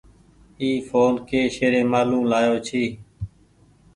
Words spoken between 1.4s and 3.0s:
شهريمآلو لآيو ڇي۔